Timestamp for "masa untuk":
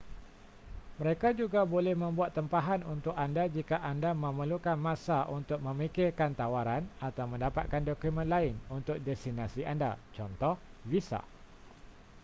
4.87-5.59